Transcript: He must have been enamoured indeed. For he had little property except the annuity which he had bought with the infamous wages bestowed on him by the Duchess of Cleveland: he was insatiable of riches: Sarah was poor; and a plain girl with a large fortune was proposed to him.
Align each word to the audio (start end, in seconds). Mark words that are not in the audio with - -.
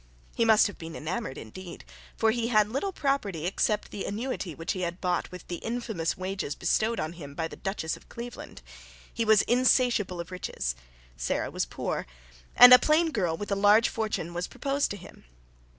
He 0.33 0.45
must 0.45 0.65
have 0.65 0.79
been 0.79 0.95
enamoured 0.95 1.37
indeed. 1.37 1.85
For 2.17 2.31
he 2.31 2.47
had 2.47 2.69
little 2.71 2.91
property 2.91 3.45
except 3.45 3.91
the 3.91 4.05
annuity 4.05 4.55
which 4.55 4.71
he 4.73 4.81
had 4.81 4.99
bought 4.99 5.29
with 5.29 5.47
the 5.47 5.57
infamous 5.57 6.17
wages 6.17 6.55
bestowed 6.55 6.99
on 6.99 7.13
him 7.13 7.35
by 7.35 7.47
the 7.47 7.55
Duchess 7.55 7.95
of 7.95 8.09
Cleveland: 8.09 8.63
he 9.13 9.23
was 9.25 9.43
insatiable 9.43 10.19
of 10.19 10.31
riches: 10.31 10.73
Sarah 11.17 11.51
was 11.51 11.67
poor; 11.67 12.07
and 12.55 12.73
a 12.73 12.79
plain 12.79 13.11
girl 13.11 13.37
with 13.37 13.51
a 13.51 13.55
large 13.55 13.89
fortune 13.89 14.33
was 14.33 14.47
proposed 14.47 14.89
to 14.89 14.97
him. 14.97 15.23